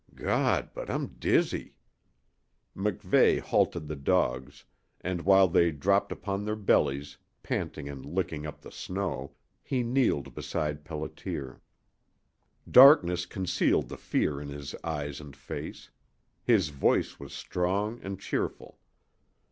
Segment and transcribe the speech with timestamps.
[0.15, 1.75] "Gawd, but I'm dizzy"
[2.75, 4.65] MacVeigh halted the dogs,
[4.99, 10.33] and while they dropped upon their bellies, panting and licking up the snow, he kneeled
[10.33, 11.59] beside Pelliter.
[12.67, 15.91] Darkness concealed the fear in his eyes and face.
[16.41, 18.79] His voice was strong and cheerful.